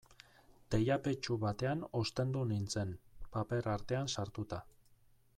[0.75, 2.93] Teilapetxu batean ostendu nintzen,
[3.35, 4.59] paper artean sartuta.